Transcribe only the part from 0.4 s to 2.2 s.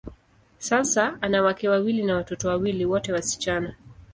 Sasa, ana wake wawili na